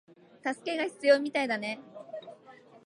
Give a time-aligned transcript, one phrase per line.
[0.43, 1.79] 助けが必要みたいだね